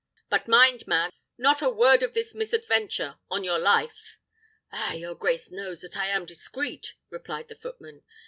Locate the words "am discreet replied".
6.07-7.49